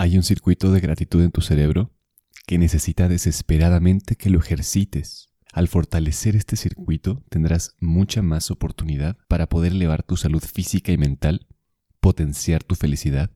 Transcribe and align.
Hay 0.00 0.16
un 0.16 0.22
circuito 0.22 0.70
de 0.70 0.78
gratitud 0.78 1.24
en 1.24 1.32
tu 1.32 1.40
cerebro 1.40 1.90
que 2.46 2.56
necesita 2.56 3.08
desesperadamente 3.08 4.14
que 4.14 4.30
lo 4.30 4.38
ejercites. 4.38 5.32
Al 5.52 5.66
fortalecer 5.66 6.36
este 6.36 6.54
circuito 6.54 7.24
tendrás 7.30 7.74
mucha 7.80 8.22
más 8.22 8.52
oportunidad 8.52 9.16
para 9.26 9.48
poder 9.48 9.72
elevar 9.72 10.04
tu 10.04 10.16
salud 10.16 10.40
física 10.40 10.92
y 10.92 10.98
mental, 10.98 11.48
potenciar 11.98 12.62
tu 12.62 12.76
felicidad, 12.76 13.32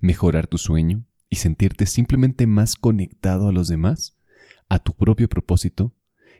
mejorar 0.00 0.48
tu 0.48 0.58
sueño 0.58 1.06
y 1.28 1.36
sentirte 1.36 1.86
simplemente 1.86 2.48
más 2.48 2.74
conectado 2.74 3.46
a 3.46 3.52
los 3.52 3.68
demás, 3.68 4.18
a 4.68 4.80
tu 4.80 4.96
propio 4.96 5.28
propósito 5.28 5.94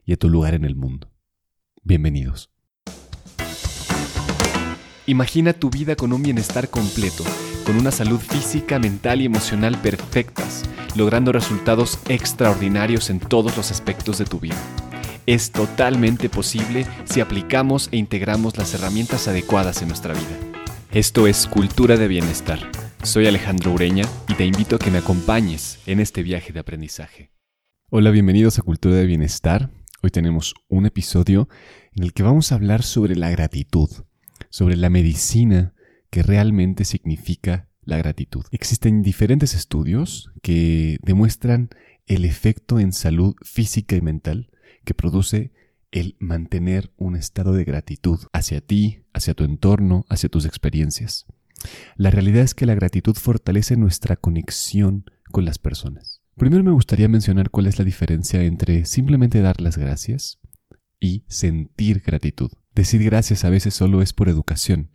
y 0.04 0.14
a 0.14 0.16
tu 0.16 0.28
lugar 0.28 0.54
en 0.54 0.64
el 0.64 0.74
mundo. 0.74 1.12
Bienvenidos. 1.84 2.50
Imagina 5.10 5.52
tu 5.52 5.70
vida 5.70 5.96
con 5.96 6.12
un 6.12 6.22
bienestar 6.22 6.70
completo 6.70 7.24
con 7.66 7.76
una 7.76 7.90
salud 7.90 8.20
física, 8.20 8.78
mental 8.78 9.20
y 9.20 9.24
emocional 9.24 9.76
perfectas, 9.76 10.62
logrando 10.94 11.32
resultados 11.32 11.98
extraordinarios 12.08 13.10
en 13.10 13.18
todos 13.18 13.56
los 13.56 13.72
aspectos 13.72 14.18
de 14.18 14.24
tu 14.24 14.38
vida. 14.38 14.54
Es 15.26 15.50
totalmente 15.50 16.28
posible 16.28 16.86
si 17.06 17.20
aplicamos 17.20 17.88
e 17.90 17.96
integramos 17.96 18.56
las 18.56 18.72
herramientas 18.72 19.26
adecuadas 19.26 19.82
en 19.82 19.88
nuestra 19.88 20.14
vida. 20.14 20.62
Esto 20.92 21.26
es 21.26 21.48
Cultura 21.48 21.96
de 21.96 22.06
Bienestar. 22.06 22.60
Soy 23.02 23.26
Alejandro 23.26 23.72
Ureña 23.72 24.04
y 24.28 24.34
te 24.34 24.46
invito 24.46 24.76
a 24.76 24.78
que 24.78 24.92
me 24.92 24.98
acompañes 24.98 25.80
en 25.86 25.98
este 25.98 26.22
viaje 26.22 26.52
de 26.52 26.60
aprendizaje. 26.60 27.32
Hola, 27.90 28.12
bienvenidos 28.12 28.60
a 28.60 28.62
Cultura 28.62 28.94
de 28.94 29.06
Bienestar. 29.06 29.70
Hoy 30.04 30.10
tenemos 30.10 30.54
un 30.68 30.86
episodio 30.86 31.48
en 31.96 32.04
el 32.04 32.12
que 32.12 32.22
vamos 32.22 32.52
a 32.52 32.54
hablar 32.54 32.84
sobre 32.84 33.16
la 33.16 33.30
gratitud, 33.30 33.90
sobre 34.50 34.76
la 34.76 34.90
medicina 34.90 35.74
que 36.10 36.22
realmente 36.22 36.84
significa 36.84 37.68
la 37.82 37.96
gratitud. 37.96 38.44
Existen 38.50 39.02
diferentes 39.02 39.54
estudios 39.54 40.30
que 40.42 40.98
demuestran 41.02 41.70
el 42.06 42.24
efecto 42.24 42.78
en 42.78 42.92
salud 42.92 43.34
física 43.42 43.96
y 43.96 44.00
mental 44.00 44.50
que 44.84 44.94
produce 44.94 45.52
el 45.92 46.16
mantener 46.18 46.92
un 46.96 47.16
estado 47.16 47.52
de 47.52 47.64
gratitud 47.64 48.20
hacia 48.32 48.60
ti, 48.60 49.02
hacia 49.12 49.34
tu 49.34 49.44
entorno, 49.44 50.04
hacia 50.08 50.28
tus 50.28 50.44
experiencias. 50.44 51.26
La 51.96 52.10
realidad 52.10 52.42
es 52.42 52.54
que 52.54 52.66
la 52.66 52.74
gratitud 52.74 53.14
fortalece 53.14 53.76
nuestra 53.76 54.16
conexión 54.16 55.04
con 55.30 55.44
las 55.44 55.58
personas. 55.58 56.22
Primero 56.36 56.64
me 56.64 56.70
gustaría 56.70 57.08
mencionar 57.08 57.50
cuál 57.50 57.66
es 57.66 57.78
la 57.78 57.84
diferencia 57.84 58.42
entre 58.42 58.86
simplemente 58.86 59.40
dar 59.40 59.60
las 59.60 59.76
gracias 59.76 60.38
y 60.98 61.24
sentir 61.28 62.00
gratitud. 62.00 62.50
Decir 62.74 63.02
gracias 63.02 63.44
a 63.44 63.50
veces 63.50 63.74
solo 63.74 64.00
es 64.00 64.12
por 64.12 64.28
educación, 64.28 64.90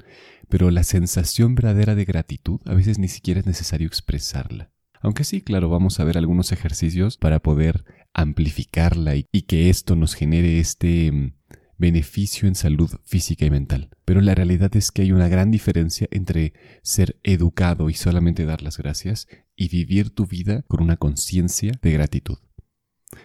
pero 0.50 0.72
la 0.72 0.84
sensación 0.84 1.56
verdadera 1.56 1.95
de 1.95 2.06
gratitud 2.06 2.62
a 2.66 2.73
veces 2.73 3.00
ni 3.00 3.08
siquiera 3.08 3.40
es 3.40 3.45
necesario 3.45 3.88
expresarla. 3.88 4.72
Aunque 5.02 5.23
sí, 5.23 5.42
claro, 5.42 5.70
vamos 5.70 6.00
a 6.00 6.04
ver 6.04 6.17
algunos 6.17 6.52
ejercicios 6.52 7.17
para 7.17 7.40
poder 7.40 7.84
amplificarla 8.14 9.16
y, 9.16 9.23
que 9.44 9.70
esto 9.70 9.95
nos 9.95 10.16
genere 10.16 10.59
este 10.59 11.12
mm, 11.12 11.34
beneficio 11.78 12.48
en 12.48 12.56
salud 12.56 12.90
física 13.04 13.45
y 13.45 13.52
mental. 13.52 13.89
Pero 14.06 14.22
la 14.22 14.34
realidad 14.34 14.76
es 14.76 14.92
que 14.92 15.04
hay 15.04 15.12
una 15.12 15.28
gran 15.28 15.52
diferencia 15.52 16.08
entre 16.12 16.54
ser 16.82 17.20
educado 17.23 17.89
y 17.89 17.94
solamente 17.94 18.45
dar 18.45 18.62
las 18.62 18.78
gracias 18.78 19.28
y 19.56 19.67
vivir 19.67 20.10
tu 20.10 20.26
vida 20.26 20.64
con 20.67 20.82
una 20.82 20.98
conciencia 20.98 21.73
de 21.82 21.92
gratitud. 21.92 22.38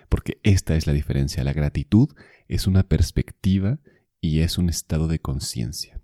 Porque 0.08 0.40
esta 0.42 0.76
es 0.76 0.86
la 0.86 0.92
diferencia. 0.92 1.44
La 1.44 1.52
gratitud 1.52 2.10
es 2.48 2.66
una 2.66 2.82
perspectiva 2.82 3.78
y 4.20 4.40
es 4.40 4.58
un 4.58 4.68
estado 4.68 5.08
de 5.08 5.18
conciencia. 5.18 6.00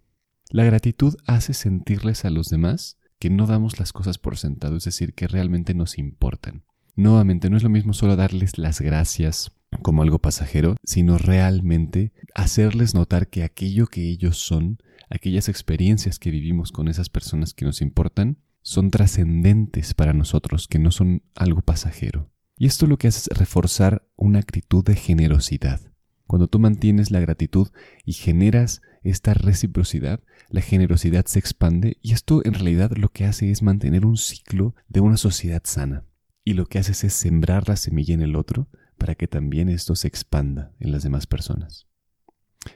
La 0.51 0.65
gratitud 0.65 1.17
hace 1.27 1.55
sentirles 1.55 2.25
a 2.25 2.31
los 2.31 2.49
demás 2.49 2.99
que 3.19 3.31
no 3.31 3.47
damos 3.47 3.79
las 3.79 3.93
cosas 3.93 4.19
por 4.19 4.37
sentado, 4.37 4.77
es 4.77 4.85
decir, 4.85 5.15
que 5.15 5.27
realmente 5.27 5.75
nos 5.75 5.99
importan. 5.99 6.65
Nuevamente, 6.95 7.51
no 7.51 7.57
es 7.57 7.63
lo 7.63 7.69
mismo 7.69 7.93
solo 7.93 8.17
darles 8.17 8.59
las 8.59 8.81
gracias 8.81 9.53
como 9.83 10.03
algo 10.03 10.19
pasajero, 10.19 10.77
sino 10.85 11.19
realmente 11.19 12.13
hacerles 12.35 12.95
notar 12.95 13.29
que 13.29 13.43
aquello 13.43 13.87
que 13.87 14.09
ellos 14.09 14.39
son, 14.39 14.79
aquellas 15.11 15.49
experiencias 15.49 16.19
que 16.19 16.31
vivimos 16.31 16.73
con 16.73 16.89
esas 16.89 17.09
personas 17.09 17.53
que 17.53 17.65
nos 17.65 17.83
importan, 17.83 18.39
son 18.63 18.91
trascendentes 18.91 19.95
para 19.95 20.13
nosotros, 20.13 20.67
que 20.69 20.79
no 20.79 20.91
son 20.91 21.23
algo 21.35 21.63
pasajero. 21.63 22.31
Y 22.57 22.67
esto 22.67 22.87
lo 22.87 22.97
que 22.97 23.09
hace 23.09 23.31
es 23.31 23.39
reforzar 23.39 24.09
una 24.17 24.39
actitud 24.39 24.85
de 24.85 24.97
generosidad. 24.97 25.81
Cuando 26.27 26.49
tú 26.49 26.59
mantienes 26.59 27.11
la 27.11 27.21
gratitud 27.21 27.69
y 28.05 28.13
generas 28.13 28.83
esta 29.03 29.35
reciprocidad, 29.35 30.21
la 30.49 30.61
generosidad 30.61 31.27
se 31.27 31.39
expande 31.39 31.99
y 32.03 32.13
esto 32.13 32.43
en 32.45 32.55
realidad 32.55 32.93
lo 32.97 33.11
que 33.11 33.25
hace 33.25 33.51
es 33.51 33.63
mantener 33.63 34.05
un 34.05 34.17
ciclo 34.17 34.75
de 34.89 35.01
una 35.01 35.17
sociedad 35.17 35.63
sana. 35.65 36.05
Y 36.45 36.55
lo 36.55 36.67
que 36.67 36.79
hace 36.79 36.93
es 37.07 37.13
sembrar 37.13 37.69
la 37.69 37.77
semilla 37.77 38.15
en 38.15 38.23
el 38.23 38.37
otro 38.37 38.69
para 38.99 39.15
que 39.15 39.29
también 39.29 39.69
esto 39.69 39.95
se 39.95 40.09
expanda 40.09 40.73
en 40.81 40.93
las 40.93 41.03
demás 41.03 41.27
personas. 41.27 41.87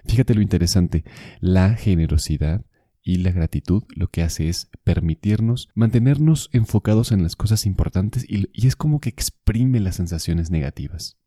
Fíjate 0.05 0.34
lo 0.34 0.43
interesante, 0.43 1.05
la 1.41 1.75
generosidad 1.75 2.65
y 3.03 3.17
la 3.17 3.32
gratitud 3.32 3.82
lo 3.88 4.09
que 4.09 4.22
hace 4.22 4.49
es 4.49 4.69
permitirnos 4.84 5.69
mantenernos 5.75 6.50
enfocados 6.53 7.12
en 7.12 7.22
las 7.22 7.34
cosas 7.34 7.67
importantes 7.67 8.25
y, 8.28 8.49
y, 8.53 8.67
es 8.67 8.77
como 8.77 9.00
que 9.00 9.09
exprime 9.09 9.81
las 9.81 9.97
sensaciones 9.97 10.50
negativas. 10.50 11.19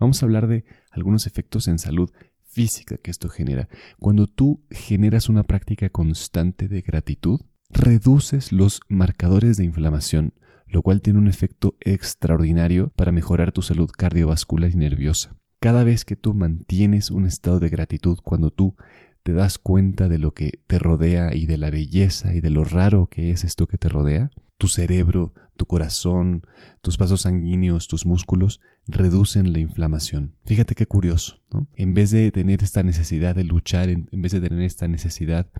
Vamos 0.00 0.22
a 0.22 0.26
hablar 0.26 0.48
de 0.48 0.64
algunos 0.90 1.26
efectos 1.26 1.68
en 1.68 1.78
salud 1.78 2.10
física 2.42 2.96
que 2.96 3.10
esto 3.10 3.28
genera. 3.28 3.68
Cuando 3.98 4.26
tú 4.26 4.64
generas 4.70 5.28
una 5.28 5.42
práctica 5.42 5.90
constante 5.90 6.68
de 6.68 6.80
gratitud, 6.80 7.42
reduces 7.68 8.50
los 8.50 8.80
marcadores 8.88 9.58
de 9.58 9.64
inflamación, 9.64 10.32
lo 10.66 10.82
cual 10.82 11.02
tiene 11.02 11.18
un 11.18 11.28
efecto 11.28 11.76
extraordinario 11.80 12.92
para 12.96 13.12
mejorar 13.12 13.52
tu 13.52 13.60
salud 13.60 13.90
cardiovascular 13.90 14.70
y 14.70 14.76
nerviosa. 14.76 15.36
Cada 15.60 15.84
vez 15.84 16.06
que 16.06 16.16
tú 16.16 16.32
mantienes 16.32 17.10
un 17.10 17.26
estado 17.26 17.60
de 17.60 17.68
gratitud, 17.68 18.18
cuando 18.24 18.50
tú 18.50 18.76
te 19.22 19.34
das 19.34 19.58
cuenta 19.58 20.08
de 20.08 20.16
lo 20.16 20.32
que 20.32 20.62
te 20.66 20.78
rodea 20.78 21.34
y 21.34 21.44
de 21.44 21.58
la 21.58 21.70
belleza 21.70 22.32
y 22.34 22.40
de 22.40 22.48
lo 22.48 22.64
raro 22.64 23.08
que 23.08 23.32
es 23.32 23.44
esto 23.44 23.66
que 23.66 23.76
te 23.76 23.90
rodea, 23.90 24.30
tu 24.56 24.68
cerebro, 24.68 25.34
tu 25.60 25.66
corazón, 25.66 26.46
tus 26.80 26.96
vasos 26.96 27.20
sanguíneos, 27.20 27.86
tus 27.86 28.06
músculos 28.06 28.62
reducen 28.86 29.52
la 29.52 29.58
inflamación. 29.58 30.34
Fíjate 30.46 30.74
qué 30.74 30.86
curioso, 30.86 31.42
¿no? 31.52 31.68
En 31.74 31.92
vez 31.92 32.10
de 32.10 32.32
tener 32.32 32.62
esta 32.62 32.82
necesidad 32.82 33.34
de 33.34 33.44
luchar, 33.44 33.90
en, 33.90 34.08
vez 34.10 34.32
de 34.32 34.40
tener 34.40 34.62
esta 34.62 34.88
necesidad 34.88 35.50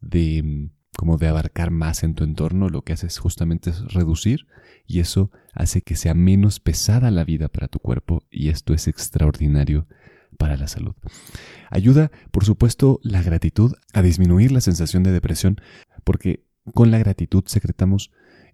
de 0.00 0.44
mm, 0.44 0.70
como 0.96 1.18
de 1.18 1.26
abarcar 1.26 1.72
más 1.72 2.04
en 2.04 2.14
tu 2.14 2.22
entorno, 2.22 2.68
lo 2.68 2.82
que 2.82 2.92
haces 2.92 3.18
justamente 3.18 3.70
es 3.70 3.80
reducir 3.92 4.46
y 4.86 5.00
eso 5.00 5.32
hace 5.54 5.82
que 5.82 5.96
sea 5.96 6.14
menos 6.14 6.60
pesada 6.60 7.10
la 7.10 7.24
vida 7.24 7.48
para 7.48 7.66
tu 7.66 7.80
cuerpo 7.80 8.22
y 8.30 8.50
esto 8.50 8.74
es 8.74 8.86
extraordinario 8.86 9.88
para 10.38 10.56
la 10.56 10.68
salud. 10.68 10.94
Ayuda, 11.68 12.12
por 12.30 12.44
supuesto, 12.44 13.00
la 13.02 13.22
gratitud 13.22 13.74
a 13.92 14.02
disminuir 14.02 14.52
la 14.52 14.60
sensación 14.60 15.02
de 15.02 15.10
depresión 15.10 15.60
porque 16.04 16.44
con 16.74 16.92
la 16.92 16.98
gratitud 16.98 17.42
secretamos 17.46 18.12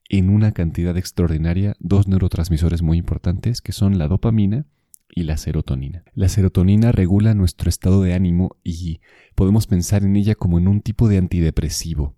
en 0.08 0.30
una 0.30 0.52
cantidad 0.52 0.96
extraordinaria 0.96 1.76
dos 1.78 2.08
neurotransmisores 2.08 2.82
muy 2.82 2.98
importantes 2.98 3.60
que 3.60 3.72
son 3.72 3.98
la 3.98 4.08
dopamina 4.08 4.66
y 5.14 5.22
la 5.22 5.36
serotonina. 5.36 6.04
La 6.14 6.28
serotonina 6.28 6.92
regula 6.92 7.34
nuestro 7.34 7.68
estado 7.68 8.02
de 8.02 8.14
ánimo 8.14 8.56
y 8.64 9.00
podemos 9.34 9.66
pensar 9.66 10.02
en 10.02 10.16
ella 10.16 10.34
como 10.34 10.58
en 10.58 10.68
un 10.68 10.80
tipo 10.80 11.08
de 11.08 11.18
antidepresivo. 11.18 12.16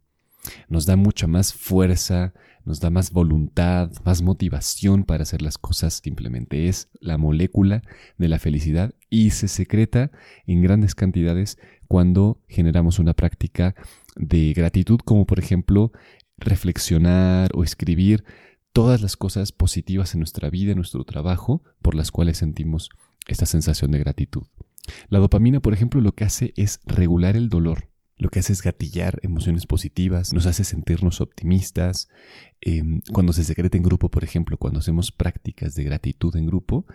Nos 0.69 0.87
da 0.87 0.97
mucha 0.97 1.27
más 1.27 1.53
fuerza, 1.53 2.33
nos 2.65 2.81
da 2.81 2.91
más 2.91 3.11
voluntad, 3.11 3.91
más 4.05 4.23
motivación 4.23 5.05
para 5.05 5.23
hacer 5.23 5.43
las 5.43 5.59
cosas. 5.59 6.01
Simplemente 6.03 6.69
es 6.69 6.89
la 7.01 7.19
molécula 7.19 7.83
de 8.19 8.29
la 8.29 8.39
felicidad 8.39 8.95
y 9.11 9.31
se 9.31 9.49
secreta 9.49 10.11
en 10.47 10.63
grandes 10.63 10.95
cantidades 10.95 11.59
cuando 11.89 12.41
generamos 12.49 12.99
una 12.99 13.15
práctica 13.15 13.75
de 14.17 14.53
gratitud, 14.53 14.99
como 15.05 15.27
por 15.27 15.39
ejemplo 15.39 15.93
reflexionar 16.39 17.51
o 17.55 17.65
escribir 17.65 18.25
todas 18.73 19.01
las 19.01 19.17
cosas 19.17 19.53
positivas 19.53 20.15
en 20.15 20.21
nuestra 20.21 20.51
vida, 20.51 20.73
en 20.73 20.77
nuestro 20.77 21.05
trabajo, 21.05 21.63
por 21.81 21.95
las 21.95 22.11
cuales 22.11 22.39
sentimos 22.39 22.91
esta 23.27 23.47
sensación 23.47 23.91
de 23.91 23.99
gratitud. 23.99 24.45
La 25.09 25.19
dopamina, 25.19 25.61
por 25.61 25.73
ejemplo, 25.73 26.01
lo 26.01 26.13
que 26.13 26.25
hace 26.25 26.53
es 26.57 26.81
regular 26.85 27.37
el 27.37 27.49
dolor. 27.49 27.89
Lo 28.19 28.31
que 28.31 28.39
hace 28.39 28.53
es 28.53 28.63
gatillar 28.63 29.19
emociones 29.23 29.67
positivas, 29.67 30.33
nos 30.33 30.47
hace 30.47 30.65
sentirnos 30.65 31.21
optimistas. 31.21 32.09
Em, 32.63 33.03
cuando 33.13 33.33
se 33.33 33.45
secreta 33.45 33.77
en 33.77 33.83
grupo, 33.83 34.11
por 34.11 34.25
ejemplo, 34.25 34.57
cuando 34.57 34.79
hacemos 34.81 35.13
prácticas 35.13 35.75
de 35.75 35.85
gratitud 35.85 36.35
en 36.37 36.47
grupo, 36.47 36.87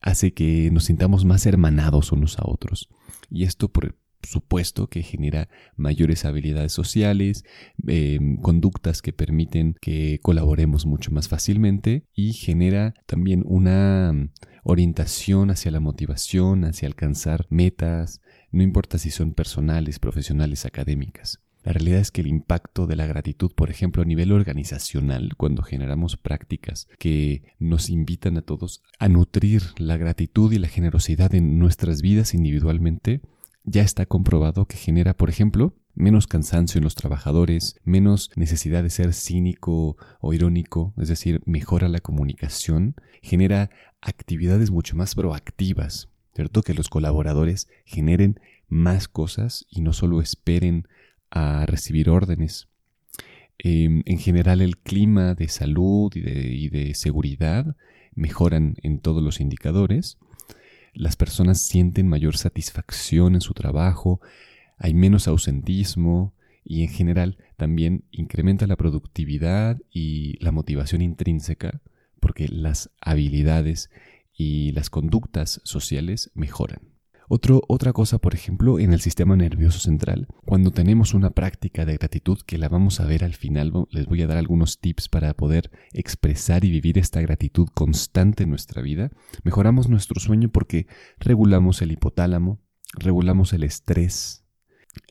hace 0.00 0.34
que 0.34 0.70
nos 0.70 0.84
sintamos 0.84 1.24
más 1.24 1.46
hermanados 1.46 2.12
unos 2.12 2.38
a 2.38 2.42
otros. 2.44 2.88
Y 3.28 3.44
esto 3.44 3.68
por, 3.72 3.96
supuesto 4.24 4.88
que 4.88 5.02
genera 5.02 5.48
mayores 5.76 6.24
habilidades 6.24 6.72
sociales, 6.72 7.44
em, 7.86 8.36
conductas 8.36 9.02
que 9.02 9.12
permiten 9.12 9.76
que 9.80 10.18
colaboremos 10.22 10.86
mucho 10.86 11.10
más 11.10 11.28
fácilmente 11.28 12.04
y 12.14 12.32
genera 12.32 12.94
también 13.06 13.42
una 13.46 14.12
mm, 14.12 14.30
orientación 14.64 15.50
hacia 15.50 15.70
la 15.70 15.80
motivación, 15.80 16.64
hacia 16.64 16.88
alcanzar 16.88 17.46
metas, 17.50 18.20
no 18.50 18.62
importa 18.62 18.98
si 18.98 19.10
son 19.10 19.32
personales, 19.32 19.98
profesionales, 19.98 20.66
académicas. 20.66 21.40
La 21.64 21.72
realidad 21.72 22.00
es 22.00 22.10
que 22.10 22.22
el 22.22 22.26
impacto 22.26 22.86
de 22.86 22.96
la 22.96 23.06
gratitud, 23.06 23.52
por 23.54 23.70
ejemplo, 23.70 24.02
a 24.02 24.04
nivel 24.04 24.32
organizacional, 24.32 25.36
cuando 25.36 25.62
generamos 25.62 26.16
prácticas 26.16 26.88
que 26.98 27.44
nos 27.60 27.88
invitan 27.88 28.36
a 28.36 28.42
todos 28.42 28.82
a 28.98 29.08
nutrir 29.08 29.62
la 29.78 29.96
gratitud 29.96 30.52
y 30.52 30.58
la 30.58 30.68
generosidad 30.68 31.34
en 31.34 31.58
nuestras 31.58 32.02
vidas 32.02 32.34
individualmente, 32.34 33.20
ya 33.64 33.82
está 33.82 34.06
comprobado 34.06 34.66
que 34.66 34.76
genera, 34.76 35.14
por 35.14 35.30
ejemplo, 35.30 35.74
menos 35.94 36.26
cansancio 36.26 36.78
en 36.78 36.84
los 36.84 36.94
trabajadores, 36.94 37.76
menos 37.84 38.30
necesidad 38.34 38.82
de 38.82 38.90
ser 38.90 39.12
cínico 39.12 39.96
o 40.20 40.32
irónico, 40.32 40.94
es 40.98 41.08
decir, 41.08 41.42
mejora 41.44 41.88
la 41.88 42.00
comunicación, 42.00 42.94
genera 43.22 43.70
actividades 44.00 44.70
mucho 44.70 44.96
más 44.96 45.14
proactivas, 45.14 46.08
¿cierto? 46.34 46.62
Que 46.62 46.74
los 46.74 46.88
colaboradores 46.88 47.68
generen 47.84 48.40
más 48.68 49.06
cosas 49.06 49.66
y 49.70 49.82
no 49.82 49.92
solo 49.92 50.20
esperen 50.20 50.88
a 51.30 51.66
recibir 51.66 52.10
órdenes. 52.10 52.68
Em, 53.58 54.02
en 54.06 54.18
general 54.18 54.60
el 54.60 54.78
clima 54.78 55.34
de 55.34 55.48
salud 55.48 56.10
y 56.14 56.20
de, 56.20 56.52
y 56.52 56.68
de 56.68 56.94
seguridad 56.94 57.76
mejoran 58.14 58.76
en 58.82 58.98
todos 58.98 59.22
los 59.22 59.40
indicadores. 59.40 60.18
Las 60.92 61.16
personas 61.16 61.60
sienten 61.60 62.08
mayor 62.08 62.36
satisfacción 62.36 63.34
en 63.34 63.40
su 63.40 63.54
trabajo, 63.54 64.20
hay 64.78 64.94
menos 64.94 65.26
ausentismo 65.26 66.34
y 66.64 66.82
en 66.82 66.90
general 66.90 67.38
también 67.56 68.04
incrementa 68.10 68.66
la 68.66 68.76
productividad 68.76 69.80
y 69.90 70.36
la 70.44 70.52
motivación 70.52 71.02
intrínseca 71.02 71.80
porque 72.20 72.46
las 72.48 72.90
habilidades 73.00 73.90
y 74.32 74.72
las 74.72 74.90
conductas 74.90 75.60
sociales 75.64 76.30
mejoran. 76.34 76.91
Otra 77.68 77.94
cosa, 77.94 78.18
por 78.18 78.34
ejemplo, 78.34 78.78
en 78.78 78.92
el 78.92 79.00
sistema 79.00 79.36
nervioso 79.36 79.78
central, 79.78 80.26
cuando 80.44 80.70
tenemos 80.70 81.14
una 81.14 81.30
práctica 81.30 81.86
de 81.86 81.96
gratitud 81.96 82.38
que 82.44 82.58
la 82.58 82.68
vamos 82.68 83.00
a 83.00 83.06
ver 83.06 83.24
al 83.24 83.32
final, 83.32 83.72
les 83.90 84.04
voy 84.04 84.20
a 84.20 84.26
dar 84.26 84.36
algunos 84.36 84.80
tips 84.80 85.08
para 85.08 85.32
poder 85.32 85.70
expresar 85.94 86.62
y 86.66 86.70
vivir 86.70 86.98
esta 86.98 87.22
gratitud 87.22 87.68
constante 87.72 88.42
en 88.42 88.50
nuestra 88.50 88.82
vida, 88.82 89.10
mejoramos 89.44 89.88
nuestro 89.88 90.20
sueño 90.20 90.50
porque 90.50 90.86
regulamos 91.18 91.80
el 91.80 91.92
hipotálamo, 91.92 92.60
regulamos 92.98 93.54
el 93.54 93.62
estrés, 93.62 94.44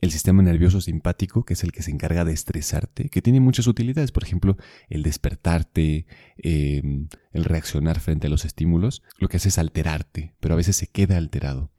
el 0.00 0.12
sistema 0.12 0.44
nervioso 0.44 0.80
simpático, 0.80 1.44
que 1.44 1.54
es 1.54 1.64
el 1.64 1.72
que 1.72 1.82
se 1.82 1.90
encarga 1.90 2.24
de 2.24 2.32
estresarte, 2.32 3.08
que 3.08 3.20
tiene 3.20 3.40
muchas 3.40 3.66
utilidades, 3.66 4.12
por 4.12 4.22
ejemplo, 4.22 4.56
el 4.88 5.02
despertarte, 5.02 6.06
em, 6.36 7.08
el 7.32 7.44
reaccionar 7.44 7.98
frente 7.98 8.28
a 8.28 8.30
los 8.30 8.44
estímulos, 8.44 9.02
lo 9.18 9.26
que 9.26 9.38
hace 9.38 9.48
es 9.48 9.58
alterarte, 9.58 10.36
pero 10.38 10.54
a 10.54 10.56
veces 10.56 10.76
se 10.76 10.86
queda 10.86 11.16
alterado 11.16 11.71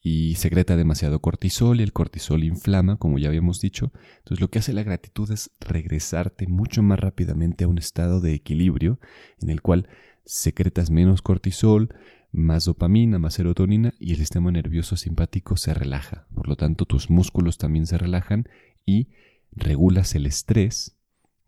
y 0.00 0.36
secreta 0.36 0.76
demasiado 0.76 1.20
cortisol 1.20 1.80
y 1.80 1.82
el 1.82 1.92
cortisol 1.92 2.44
inflama, 2.44 2.96
como 2.96 3.18
ya 3.18 3.28
habíamos 3.28 3.60
dicho. 3.60 3.92
Entonces 4.18 4.40
lo 4.40 4.48
que 4.50 4.60
hace 4.60 4.72
la 4.72 4.82
gratitud 4.82 5.30
es 5.30 5.50
regresarte 5.60 6.46
mucho 6.46 6.82
más 6.82 7.00
rápidamente 7.00 7.64
a 7.64 7.68
un 7.68 7.78
estado 7.78 8.20
de 8.20 8.34
equilibrio 8.34 9.00
en 9.40 9.50
el 9.50 9.60
cual 9.60 9.88
secretas 10.24 10.90
menos 10.90 11.22
cortisol, 11.22 11.94
más 12.30 12.66
dopamina, 12.66 13.18
más 13.18 13.34
serotonina 13.34 13.94
y 13.98 14.12
el 14.12 14.18
sistema 14.18 14.50
nervioso 14.50 14.96
simpático 14.96 15.56
se 15.56 15.74
relaja. 15.74 16.26
Por 16.34 16.48
lo 16.48 16.56
tanto, 16.56 16.84
tus 16.84 17.10
músculos 17.10 17.58
también 17.58 17.86
se 17.86 17.98
relajan 17.98 18.48
y 18.84 19.08
regulas 19.52 20.14
el 20.14 20.26
estrés, 20.26 20.96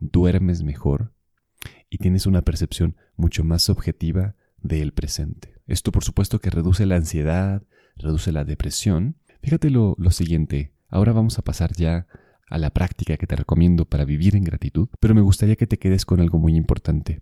duermes 0.01 0.63
mejor 0.63 1.13
y 1.91 1.99
tienes 1.99 2.27
una 2.27 2.43
percepción 2.43 2.97
mucho 3.17 3.45
más 3.45 3.69
objetiva 3.69 4.35
del 4.63 4.93
presente. 4.93 5.55
Esto 5.67 5.93
por 5.93 6.05
supuesto 6.05 6.41
que 6.41 6.51
reduce 6.51 6.87
la 6.87 6.97
ansiedad, 6.97 7.63
reduce 8.01 8.33
la 8.33 8.45
depresión. 8.45 9.17
Fíjate 9.43 9.71
lo, 9.71 9.95
lo 9.99 10.11
siguiente, 10.11 10.73
ahora 10.89 11.13
vamos 11.13 11.39
a 11.39 11.43
pasar 11.43 11.73
ya 11.75 12.07
a 12.49 12.59
la 12.59 12.71
práctica 12.71 13.17
que 13.17 13.27
te 13.27 13.37
recomiendo 13.37 13.85
para 13.85 14.05
vivir 14.05 14.35
en 14.37 14.45
gratitud, 14.45 14.89
pero 14.99 15.15
me 15.15 15.21
gustaría 15.21 15.57
que 15.57 15.69
te 15.69 15.79
quedes 15.79 16.05
con 16.05 16.21
algo 16.21 16.39
muy 16.39 16.57
importante. 16.57 17.21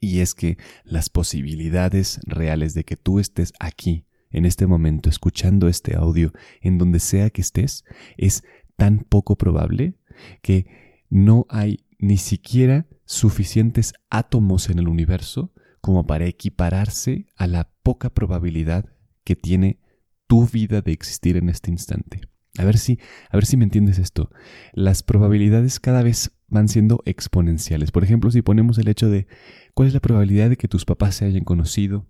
Y 0.00 0.20
es 0.20 0.34
que 0.34 0.58
las 0.84 1.08
posibilidades 1.08 2.20
reales 2.26 2.74
de 2.74 2.84
que 2.84 2.96
tú 2.96 3.18
estés 3.18 3.52
aquí, 3.58 4.06
en 4.30 4.44
este 4.44 4.66
momento, 4.66 5.08
escuchando 5.08 5.68
este 5.68 5.96
audio, 5.96 6.32
en 6.60 6.76
donde 6.76 7.00
sea 7.00 7.30
que 7.30 7.40
estés, 7.40 7.84
es 8.16 8.44
tan 8.76 8.98
poco 8.98 9.36
probable 9.36 9.94
que 10.42 10.66
no 11.08 11.46
hay 11.48 11.86
ni 11.98 12.18
siquiera 12.18 12.86
suficientes 13.04 13.94
átomos 14.10 14.68
en 14.68 14.78
el 14.78 14.88
universo 14.88 15.52
como 15.80 16.06
para 16.06 16.26
equipararse 16.26 17.26
a 17.36 17.46
la 17.46 17.70
poca 17.82 18.12
probabilidad 18.12 18.86
que 19.26 19.36
tiene 19.36 19.80
tu 20.28 20.46
vida 20.46 20.80
de 20.80 20.92
existir 20.92 21.36
en 21.36 21.48
este 21.48 21.70
instante. 21.70 22.20
A 22.58 22.64
ver 22.64 22.78
si, 22.78 22.98
a 23.28 23.36
ver 23.36 23.44
si 23.44 23.56
me 23.56 23.64
entiendes 23.64 23.98
esto. 23.98 24.30
Las 24.72 25.02
probabilidades 25.02 25.80
cada 25.80 26.02
vez 26.02 26.32
van 26.48 26.68
siendo 26.68 27.02
exponenciales. 27.04 27.90
Por 27.90 28.04
ejemplo, 28.04 28.30
si 28.30 28.40
ponemos 28.40 28.78
el 28.78 28.88
hecho 28.88 29.10
de 29.10 29.26
cuál 29.74 29.88
es 29.88 29.94
la 29.94 30.00
probabilidad 30.00 30.48
de 30.48 30.56
que 30.56 30.68
tus 30.68 30.84
papás 30.84 31.16
se 31.16 31.26
hayan 31.26 31.44
conocido, 31.44 32.06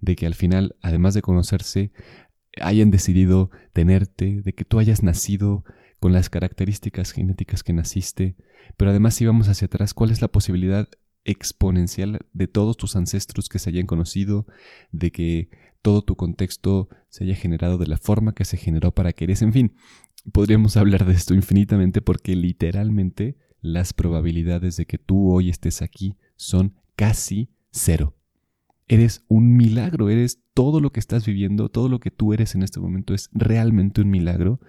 de 0.00 0.14
que 0.16 0.26
al 0.26 0.34
final, 0.34 0.76
además 0.82 1.14
de 1.14 1.22
conocerse, 1.22 1.92
hayan 2.60 2.90
decidido 2.90 3.50
tenerte, 3.72 4.42
de 4.42 4.52
que 4.52 4.64
tú 4.64 4.78
hayas 4.78 5.02
nacido 5.02 5.64
con 5.98 6.12
las 6.12 6.28
características 6.28 7.12
genéticas 7.12 7.62
que 7.62 7.72
naciste, 7.72 8.36
pero 8.76 8.90
además 8.90 9.14
si 9.14 9.26
vamos 9.26 9.48
hacia 9.48 9.66
atrás, 9.66 9.94
¿cuál 9.94 10.10
es 10.10 10.20
la 10.20 10.28
posibilidad 10.28 10.88
exponencial 11.24 12.20
de 12.32 12.48
todos 12.48 12.76
tus 12.76 12.96
ancestros 12.96 13.48
que 13.48 13.58
se 13.58 13.70
hayan 13.70 13.86
conocido, 13.86 14.46
de 14.92 15.10
que 15.12 15.50
todo 15.82 16.02
tu 16.02 16.16
contexto 16.16 16.88
se 17.08 17.24
haya 17.24 17.34
generado 17.34 17.78
de 17.78 17.86
la 17.86 17.96
forma 17.96 18.34
que 18.34 18.44
se 18.44 18.56
generó 18.56 18.92
para 18.92 19.12
que 19.12 19.24
eres. 19.24 19.42
En 19.42 19.52
fin, 19.52 19.74
podríamos 20.32 20.76
hablar 20.76 21.06
de 21.06 21.14
esto 21.14 21.34
infinitamente 21.34 22.02
porque 22.02 22.36
literalmente 22.36 23.36
las 23.60 23.92
probabilidades 23.92 24.76
de 24.76 24.86
que 24.86 24.98
tú 24.98 25.32
hoy 25.32 25.50
estés 25.50 25.82
aquí 25.82 26.16
son 26.36 26.74
casi 26.96 27.50
cero. 27.70 28.16
Eres 28.88 29.24
un 29.28 29.56
milagro, 29.56 30.10
eres 30.10 30.42
todo 30.52 30.80
lo 30.80 30.90
que 30.90 30.98
estás 30.98 31.24
viviendo, 31.24 31.68
todo 31.68 31.88
lo 31.88 32.00
que 32.00 32.10
tú 32.10 32.32
eres 32.32 32.56
en 32.56 32.64
este 32.64 32.80
momento 32.80 33.14
es 33.14 33.30
realmente 33.32 34.00
un 34.00 34.10
milagro. 34.10 34.60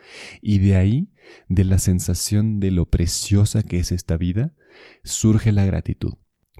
Y 0.41 0.59
de 0.59 0.75
ahí, 0.75 1.09
de 1.49 1.63
la 1.63 1.79
sensación 1.79 2.59
de 2.59 2.69
lo 2.69 2.85
preciosa 2.85 3.63
que 3.63 3.79
es 3.79 3.91
esta 3.91 4.17
vida, 4.17 4.53
surge 5.03 5.51
la 5.51 5.65
gratitud 5.65 6.13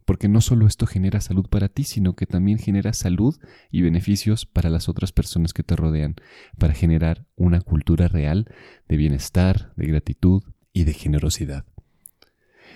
porque 0.06 0.28
no 0.28 0.42
solo 0.42 0.68
esto 0.68 0.86
genera 0.86 1.22
salud 1.22 1.48
para 1.48 1.70
ti, 1.70 1.84
sino 1.84 2.16
que 2.16 2.26
también 2.26 2.58
genera 2.58 2.94
salud 2.94 3.40
y 3.70 3.82
beneficios 3.82 4.46
para 4.46 4.70
las 4.70 4.90
otras 4.90 5.12
personas 5.12 5.54
que 5.54 5.64
te 5.64 5.76
rodean, 5.76 6.16
para 6.58 6.74
generar 6.74 7.26
una 7.36 7.62
cultura 7.62 8.08
real 8.08 8.48
de 8.88 8.98
bienestar, 8.98 9.74
de 9.76 9.88
gratitud 9.88 10.44
y 10.74 10.84
de 10.84 10.94
generosidad. 10.94 11.66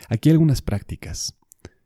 Aquí 0.10 0.30
algunas 0.30 0.62
prácticas. 0.62 1.38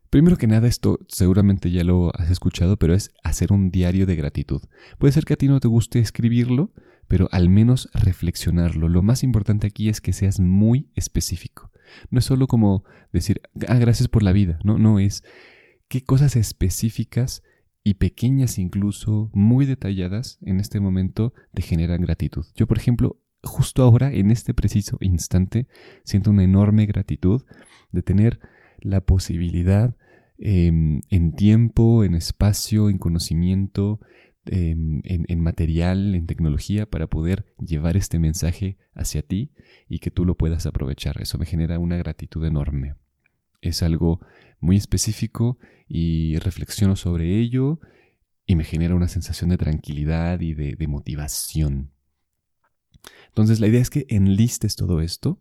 Primero 0.10 0.38
que 0.38 0.48
nada, 0.48 0.68
esto 0.68 1.00
seguramente 1.08 1.70
ya 1.70 1.84
lo 1.84 2.12
has 2.16 2.32
escuchado, 2.32 2.78
pero 2.78 2.96
es 2.96 3.12
hacer 3.24 3.54
un 3.54 3.70
diario 3.70 4.08
de 4.08 4.16
gratitud. 4.16 4.62
Puede 4.98 5.14
ser 5.14 5.24
que 5.26 5.34
a 5.34 5.38
ti 5.38 5.48
no 5.48 5.60
te 5.60 5.68
guste 5.68 6.00
escribirlo, 6.00 6.74
pero 7.08 7.30
al 7.32 7.50
menos 7.50 7.90
reflexionarlo. 7.94 8.90
Lo 8.90 9.04
más 9.04 9.24
importante 9.24 9.68
aquí 9.68 9.88
es 9.88 10.02
que 10.02 10.14
seas 10.14 10.40
muy 10.40 10.90
específico. 10.96 11.72
No 12.10 12.20
es 12.20 12.26
solo 12.26 12.48
como 12.48 12.84
decir, 13.12 13.42
ah, 13.68 13.78
gracias 13.78 14.08
por 14.08 14.24
la 14.24 14.32
vida. 14.32 14.60
No, 14.64 14.78
no 14.78 15.00
es 15.00 15.24
qué 15.88 16.04
cosas 16.04 16.36
específicas 16.36 17.44
y 17.84 17.96
pequeñas 17.96 18.60
incluso, 18.60 19.30
muy 19.34 19.66
detalladas 19.66 20.38
en 20.42 20.60
este 20.60 20.80
momento 20.80 21.34
te 21.54 21.62
generan 21.62 22.02
gratitud. 22.02 22.46
Yo, 22.56 22.68
por 22.68 22.78
ejemplo, 22.78 23.20
justo 23.44 23.84
ahora, 23.84 24.12
en 24.12 24.32
este 24.32 24.54
preciso 24.54 24.98
instante, 25.02 25.68
siento 26.04 26.30
una 26.30 26.44
enorme 26.44 26.86
gratitud 26.86 27.44
de 27.92 28.02
tener 28.02 28.40
la 28.80 29.02
posibilidad 29.02 29.96
em, 30.38 31.02
en 31.10 31.34
tiempo, 31.34 32.04
en 32.04 32.16
espacio, 32.16 32.90
en 32.90 32.98
conocimiento, 32.98 34.00
em, 34.52 35.02
en, 35.04 35.40
material, 35.40 36.16
en 36.16 36.26
tecnología 36.26 36.86
para 36.86 37.08
poder 37.08 37.46
llevar 37.60 37.98
este 37.98 38.20
mensaje 38.20 38.78
hacia 38.94 39.22
ti 39.22 39.52
y 39.88 40.00
que 40.00 40.12
tú 40.12 40.26
lo 40.26 40.36
puedas 40.36 40.66
aprovechar. 40.66 41.22
Eso 41.22 41.38
me 41.38 41.46
genera 41.46 41.80
una 41.80 41.98
gratitud 41.98 42.46
enorme. 42.46 42.96
Es 43.62 43.84
algo 43.84 44.22
muy 44.60 44.78
específico 44.78 45.58
y 45.88 46.38
reflexiono 46.40 46.96
sobre 46.96 47.38
ello 47.38 47.80
y 48.46 48.56
me 48.56 48.64
genera 48.64 48.96
una 48.96 49.08
sensación 49.08 49.52
de 49.52 49.58
tranquilidad 49.58 50.42
y 50.42 50.56
de, 50.56 50.88
motivación. 50.88 51.92
Entonces 53.28 53.60
la 53.60 53.68
idea 53.68 53.82
es 53.82 53.92
que 53.92 54.08
enlistes 54.10 54.76
todo 54.76 55.02
esto. 55.02 55.40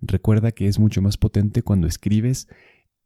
Recuerda 0.00 0.52
que 0.52 0.68
es 0.68 0.78
mucho 0.78 1.02
más 1.02 1.16
potente 1.16 1.62
cuando 1.62 1.88
escribes 1.88 2.46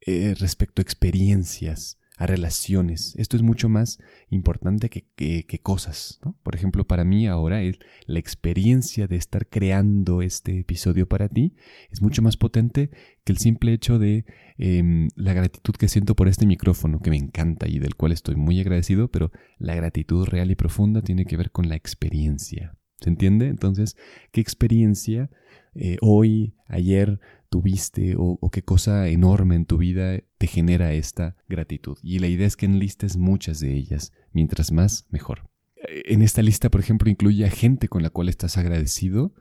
eh, 0.02 0.34
respecto 0.38 0.80
a 0.80 0.84
experiencias, 0.84 1.98
a 2.18 2.26
relaciones. 2.26 3.14
Esto 3.16 3.36
es 3.36 3.42
mucho 3.42 3.68
más 3.68 4.00
importante 4.28 4.90
que, 4.90 5.06
que, 5.14 5.58
cosas. 5.60 6.20
Por 6.42 6.56
ejemplo, 6.56 6.84
para 6.84 7.04
mí 7.04 7.28
ahora 7.28 7.62
es 7.62 7.78
la 8.06 8.18
experiencia 8.18 9.06
de 9.06 9.16
estar 9.16 9.48
creando 9.48 10.20
este 10.20 10.58
episodio 10.58 11.08
para 11.08 11.28
ti 11.28 11.54
es 11.90 12.02
mucho 12.02 12.20
más 12.20 12.36
potente 12.36 12.90
que 13.24 13.32
el 13.32 13.38
simple 13.38 13.72
hecho 13.72 14.00
de 14.00 14.24
em, 14.58 15.08
la 15.14 15.32
gratitud 15.32 15.74
que 15.74 15.88
siento 15.88 16.16
por 16.16 16.26
este 16.26 16.46
micrófono 16.46 17.00
que 17.00 17.10
me 17.10 17.16
encanta 17.16 17.68
y 17.68 17.78
del 17.78 17.94
cual 17.94 18.10
estoy 18.10 18.34
muy 18.34 18.60
agradecido, 18.60 19.08
pero 19.08 19.30
la 19.58 19.76
gratitud 19.76 20.26
real 20.26 20.50
y 20.50 20.56
profunda 20.56 21.02
tiene 21.02 21.24
que 21.24 21.36
ver 21.36 21.52
con 21.52 21.68
la 21.68 21.76
experiencia. 21.76 22.76
¿Se 23.00 23.10
entiende? 23.10 23.46
Entonces, 23.46 23.96
¿qué 24.32 24.40
experiencia 24.40 25.30
eh, 25.74 25.98
hoy, 26.00 26.54
ayer 26.66 27.20
tuviste 27.48 28.14
o, 28.16 28.38
qué 28.50 28.62
cosa 28.62 29.08
enorme 29.08 29.56
en 29.56 29.66
tu 29.66 29.78
vida 29.78 30.18
te 30.38 30.46
genera 30.46 30.92
esta 30.92 31.36
gratitud? 31.48 31.98
Y 32.02 32.18
la 32.18 32.28
idea 32.28 32.46
es 32.46 32.56
que 32.56 32.66
enlistes 32.66 33.16
muchas 33.16 33.60
de 33.60 33.74
ellas. 33.74 34.12
Mientras 34.32 34.72
más, 34.72 35.06
mejor. 35.10 35.48
Eh, 35.76 36.02
en 36.06 36.22
esta 36.22 36.42
lista, 36.42 36.70
por 36.70 36.80
ejemplo, 36.80 37.10
incluye 37.10 37.44
a 37.46 37.50
gente 37.50 37.88
con 37.88 38.02
la 38.02 38.10
cual 38.10 38.28
estás 38.28 38.56
agradecido 38.56 39.34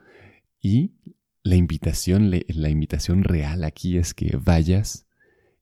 y 0.62 0.94
la 1.44 1.56
invitación, 1.56 2.32
la 2.32 2.70
invitación 2.70 3.24
real 3.24 3.64
aquí 3.64 3.98
es 3.98 4.14
que 4.14 4.38
vayas 4.38 5.08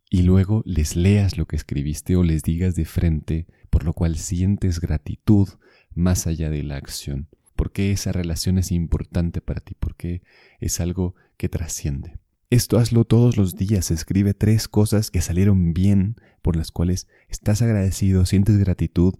y 0.10 0.24
luego 0.24 0.64
les 0.66 0.96
leas 0.96 1.38
lo 1.38 1.46
que 1.46 1.56
escribiste 1.56 2.16
o 2.16 2.24
les 2.24 2.44
digas 2.44 2.76
de 2.76 2.86
frente, 2.86 3.48
por 3.70 3.84
lo 3.84 3.94
cual 3.94 4.18
sientes 4.18 4.80
gratitud 4.80 5.50
más 5.94 6.28
allá 6.28 6.50
de 6.50 6.64
la 6.64 6.78
acción. 6.78 7.28
Porque 7.56 7.92
esa 7.92 8.12
relación 8.12 8.58
es 8.58 8.72
importante 8.72 9.42
para 9.42 9.62
ti, 9.62 9.76
porque 9.80 10.22
es 10.60 10.80
algo 10.80 11.16
que 11.38 11.50
trasciende. 11.50 12.18
Esto 12.52 12.78
hazlo 12.78 13.06
todos 13.06 13.38
los 13.38 13.56
días, 13.56 13.90
escribe 13.90 14.36
tres 14.36 14.68
cosas 14.68 15.10
que 15.10 15.22
salieron 15.22 15.74
bien, 15.74 16.16
por 16.44 16.56
las 16.56 16.72
cuales 16.72 17.08
estás 17.28 17.64
agradecido, 17.64 18.26
sientes 18.26 18.58
gratitud. 18.58 19.16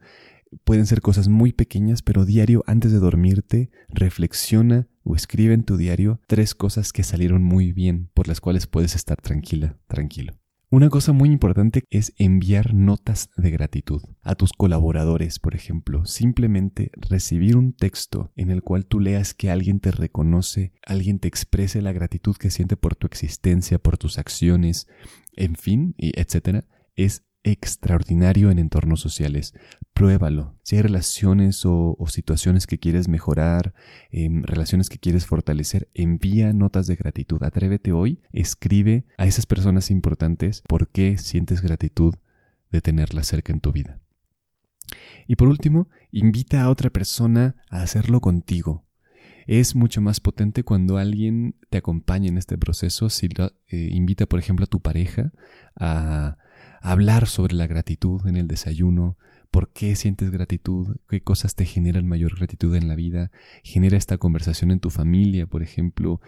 Pueden 0.64 0.86
ser 0.86 1.02
cosas 1.02 1.28
muy 1.28 1.52
pequeñas, 1.52 2.04
pero 2.04 2.24
diario 2.24 2.64
antes 2.68 2.92
de 2.92 3.00
dormirte, 3.00 3.72
reflexiona 3.90 4.88
o 5.04 5.16
escribe 5.16 5.56
en 5.56 5.64
tu 5.64 5.76
diario 5.76 6.22
tres 6.28 6.54
cosas 6.54 6.94
que 6.94 7.04
salieron 7.04 7.44
muy 7.44 7.74
bien, 7.74 8.10
por 8.14 8.28
las 8.28 8.42
cuales 8.42 8.68
puedes 8.68 8.96
estar 8.96 9.20
tranquila, 9.20 9.76
tranquilo. 9.88 10.38
Una 10.76 10.90
cosa 10.90 11.14
muy 11.14 11.30
importante 11.30 11.86
es 11.90 12.12
enviar 12.18 12.74
notas 12.74 13.30
de 13.38 13.50
gratitud 13.50 14.02
a 14.24 14.36
tus 14.36 14.52
colaboradores, 14.52 15.40
por 15.40 15.56
ejemplo. 15.56 16.06
Simplemente 16.06 16.92
recibir 16.98 17.56
un 17.56 17.72
texto 17.72 18.34
en 18.36 18.52
el 18.52 18.62
cual 18.62 18.86
tú 18.86 19.00
leas 19.00 19.34
que 19.34 19.50
alguien 19.50 19.80
te 19.80 19.92
reconoce, 19.92 20.74
alguien 20.86 21.20
te 21.20 21.30
exprese 21.30 21.82
la 21.82 21.94
gratitud 21.94 22.36
que 22.36 22.52
siente 22.52 22.76
por 22.76 22.98
tu 22.98 23.08
existencia, 23.08 23.80
por 23.80 23.98
tus 23.98 24.18
acciones, 24.18 24.90
en 25.38 25.56
fin, 25.56 25.96
y 25.98 26.12
etcétera, 26.20 26.66
es 26.98 27.24
extraordinario 27.46 28.50
en 28.50 28.58
entornos 28.58 29.00
sociales. 29.00 29.54
Pruébalo. 29.94 30.58
Si 30.64 30.76
hay 30.76 30.82
relaciones 30.82 31.62
o, 31.64 31.96
situaciones 32.08 32.66
que 32.66 32.80
quieres 32.80 33.08
mejorar, 33.08 33.74
em, 34.10 34.44
relaciones 34.44 34.90
que 34.90 34.98
quieres 34.98 35.28
fortalecer, 35.28 35.88
envía 35.94 36.54
notas 36.54 36.88
de 36.88 36.96
gratitud. 36.96 37.44
Atrévete 37.44 37.92
hoy, 37.92 38.20
escribe 38.32 39.06
a 39.18 39.28
esas 39.28 39.46
personas 39.46 39.92
importantes 39.92 40.64
por 40.68 40.90
qué 40.90 41.18
sientes 41.20 41.62
gratitud 41.62 42.16
de 42.72 42.82
tenerlas 42.82 43.28
cerca 43.28 43.54
en 43.54 43.62
tu 43.62 43.72
vida. 43.72 44.00
Y 45.28 45.36
por 45.36 45.48
último, 45.48 45.88
invita 46.12 46.64
a 46.64 46.70
otra 46.70 46.90
persona 46.90 47.56
a 47.70 47.84
hacerlo 47.84 48.22
contigo. 48.22 48.86
Es 49.46 49.76
mucho 49.76 50.02
más 50.02 50.20
potente 50.20 50.64
cuando 50.64 50.98
alguien 50.98 51.56
te 51.70 51.78
acompaña 51.78 52.30
en 52.30 52.40
este 52.40 52.58
proceso, 52.58 53.10
si 53.12 53.28
eh, 53.68 53.90
invita, 53.92 54.26
por 54.26 54.40
ejemplo, 54.40 54.64
a 54.64 54.68
tu 54.68 54.82
pareja 54.82 55.32
a 55.76 56.38
hablar 56.86 57.28
sobre 57.28 57.56
la 57.56 57.66
gratitud 57.66 58.28
en 58.28 58.38
el 58.38 58.48
desayuno, 58.48 59.18
por 59.50 59.70
qué 59.72 59.96
sientes 59.96 60.30
gratitud, 60.30 60.98
qué 61.10 61.22
cosas 61.22 61.56
te 61.56 61.66
generan 61.66 62.08
mayor 62.08 62.36
gratitud 62.36 62.76
en 62.76 62.88
la 62.88 62.96
vida, 62.96 63.32
genera 63.64 63.98
esta 63.98 64.20
conversación 64.20 64.70
en 64.70 64.80
tu 64.80 64.92
familia, 64.92 65.48
por 65.48 65.64
ejemplo, 65.64 66.22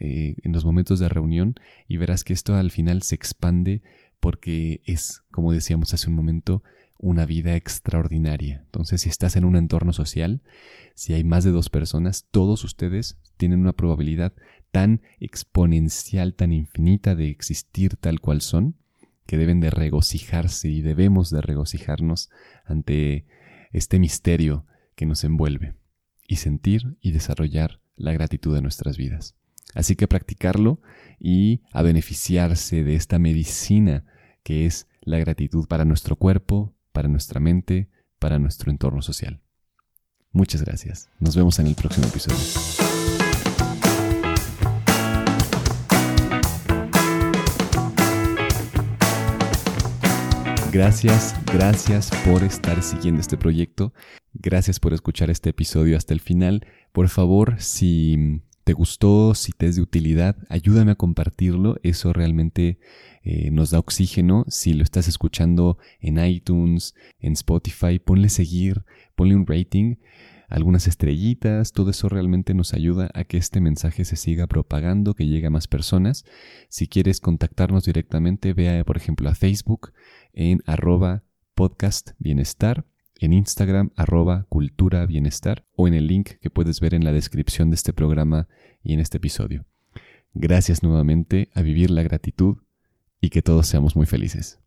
eh, 0.00 0.36
en 0.42 0.52
los 0.52 0.66
momentos 0.66 0.98
de 0.98 1.08
reunión, 1.08 1.54
y 1.88 1.96
verás 1.96 2.24
que 2.24 2.34
esto 2.34 2.54
al 2.54 2.70
final 2.70 3.02
se 3.02 3.14
expande 3.14 3.82
porque 4.20 4.82
es, 4.84 5.22
como 5.30 5.50
decíamos 5.50 5.94
hace 5.94 6.10
un 6.10 6.16
momento, 6.16 6.62
una 6.98 7.24
vida 7.24 7.56
extraordinaria. 7.56 8.60
Entonces, 8.66 9.00
si 9.00 9.08
estás 9.08 9.36
en 9.36 9.46
un 9.46 9.56
entorno 9.56 9.94
social, 9.94 10.42
si 10.94 11.14
hay 11.14 11.24
más 11.24 11.42
de 11.42 11.52
dos 11.52 11.70
personas, 11.70 12.26
todos 12.30 12.64
ustedes 12.64 13.18
tienen 13.38 13.60
una 13.60 13.72
probabilidad 13.72 14.34
tan 14.72 15.00
exponencial, 15.20 16.34
tan 16.34 16.52
infinita 16.52 17.14
de 17.14 17.30
existir 17.30 17.96
tal 17.96 18.20
cual 18.20 18.42
son, 18.42 18.76
que 19.32 19.38
deben 19.38 19.60
de 19.60 19.70
regocijarse 19.70 20.68
y 20.68 20.82
debemos 20.82 21.30
de 21.30 21.40
regocijarnos 21.40 22.28
ante 22.66 23.24
este 23.70 23.98
misterio 23.98 24.66
que 24.94 25.06
nos 25.06 25.24
envuelve 25.24 25.74
y 26.28 26.36
sentir 26.36 26.98
y 27.00 27.12
desarrollar 27.12 27.80
la 27.96 28.12
gratitud 28.12 28.54
de 28.54 28.60
nuestras 28.60 28.98
vidas. 28.98 29.34
Así 29.72 29.96
que 29.96 30.06
practicarlo 30.06 30.82
y 31.18 31.62
a 31.72 31.80
beneficiarse 31.80 32.84
de 32.84 32.94
esta 32.94 33.18
medicina 33.18 34.04
que 34.42 34.66
es 34.66 34.86
la 35.00 35.18
gratitud 35.18 35.66
para 35.66 35.86
nuestro 35.86 36.16
cuerpo, 36.16 36.76
para 36.92 37.08
nuestra 37.08 37.40
mente, 37.40 37.88
para 38.18 38.38
nuestro 38.38 38.70
entorno 38.70 39.00
social. 39.00 39.40
Muchas 40.30 40.60
gracias. 40.60 41.08
Nos 41.20 41.36
vemos 41.36 41.58
en 41.58 41.68
el 41.68 41.74
próximo 41.74 42.06
episodio. 42.06 42.81
Gracias, 50.72 51.36
gracias 51.52 52.10
por 52.24 52.42
estar 52.42 52.82
siguiendo 52.82 53.20
este 53.20 53.36
proyecto. 53.36 53.92
Gracias 54.32 54.80
por 54.80 54.94
escuchar 54.94 55.28
este 55.28 55.50
episodio 55.50 55.98
hasta 55.98 56.14
el 56.14 56.20
final. 56.20 56.66
Por 56.92 57.10
favor, 57.10 57.56
si 57.60 58.40
te 58.64 58.72
gustó, 58.72 59.34
si 59.34 59.52
te 59.52 59.66
es 59.66 59.76
de 59.76 59.82
utilidad, 59.82 60.34
ayúdame 60.48 60.92
a 60.92 60.94
compartirlo. 60.94 61.76
Eso 61.82 62.14
realmente 62.14 62.78
eh, 63.22 63.50
nos 63.50 63.70
da 63.70 63.80
oxígeno. 63.80 64.46
Si 64.48 64.72
lo 64.72 64.82
estás 64.82 65.08
escuchando 65.08 65.76
en 66.00 66.24
iTunes, 66.24 66.94
en 67.20 67.34
Spotify, 67.34 67.98
ponle 67.98 68.30
seguir, 68.30 68.86
ponle 69.14 69.36
un 69.36 69.46
rating 69.46 69.96
algunas 70.52 70.86
estrellitas, 70.86 71.72
todo 71.72 71.90
eso 71.90 72.10
realmente 72.10 72.52
nos 72.52 72.74
ayuda 72.74 73.10
a 73.14 73.24
que 73.24 73.38
este 73.38 73.60
mensaje 73.60 74.04
se 74.04 74.16
siga 74.16 74.46
propagando, 74.46 75.14
que 75.14 75.26
llegue 75.26 75.46
a 75.46 75.50
más 75.50 75.66
personas. 75.66 76.26
Si 76.68 76.88
quieres 76.88 77.20
contactarnos 77.20 77.84
directamente, 77.84 78.52
vea 78.52 78.84
por 78.84 78.98
ejemplo 78.98 79.30
a 79.30 79.34
Facebook 79.34 79.92
en 80.34 80.62
arroba 80.66 81.24
podcast 81.54 82.10
bienestar, 82.18 82.84
en 83.18 83.32
Instagram 83.32 83.92
arroba 83.96 84.44
cultura 84.50 85.06
bienestar 85.06 85.64
o 85.74 85.88
en 85.88 85.94
el 85.94 86.06
link 86.06 86.32
que 86.40 86.50
puedes 86.50 86.80
ver 86.80 86.92
en 86.92 87.04
la 87.04 87.12
descripción 87.12 87.70
de 87.70 87.76
este 87.76 87.94
programa 87.94 88.46
y 88.82 88.92
en 88.92 89.00
este 89.00 89.16
episodio. 89.16 89.64
Gracias 90.34 90.82
nuevamente 90.82 91.48
a 91.54 91.62
vivir 91.62 91.90
la 91.90 92.02
gratitud 92.02 92.58
y 93.22 93.30
que 93.30 93.40
todos 93.40 93.66
seamos 93.66 93.96
muy 93.96 94.04
felices. 94.04 94.60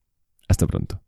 Hasta 0.48 0.66
pronto. 0.66 1.05